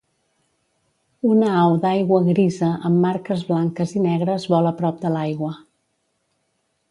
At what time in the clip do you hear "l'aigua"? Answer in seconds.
5.17-5.53